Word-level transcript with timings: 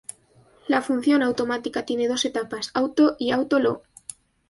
La 0.67 0.81
función 0.81 1.21
automática 1.21 1.85
tiene 1.85 2.07
dos 2.07 2.25
etapas, 2.25 2.71
"Auto" 2.73 3.15
y 3.19 3.29
"Auto 3.29 3.59
Lo". 3.59 3.83